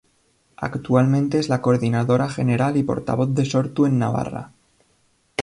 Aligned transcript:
Actualmente 0.57 1.37
es 1.37 1.47
la 1.47 1.61
coordinadora 1.61 2.27
general 2.27 2.75
y 2.75 2.81
portavoz 2.81 3.35
de 3.35 3.45
Sortu 3.45 3.85
en 3.85 3.99
Navarra. 3.99 4.51